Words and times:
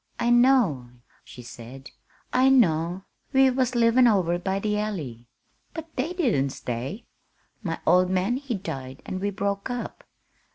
"I 0.19 0.31
know," 0.31 0.89
she 1.23 1.43
said, 1.43 1.91
"I 2.33 2.49
know. 2.49 3.03
We 3.33 3.51
was 3.51 3.75
livin' 3.75 4.07
over 4.07 4.39
by 4.39 4.57
the 4.57 4.79
Alley. 4.79 5.27
But 5.75 5.95
they 5.95 6.11
didn't 6.13 6.49
stay. 6.49 7.05
My 7.61 7.79
old 7.85 8.09
man 8.09 8.37
he 8.37 8.55
died 8.55 9.03
an' 9.05 9.19
we 9.19 9.29
broke 9.29 9.69
up. 9.69 10.03